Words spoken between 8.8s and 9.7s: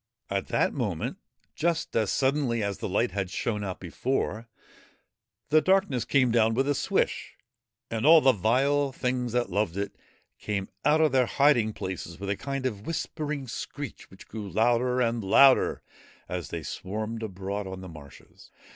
things that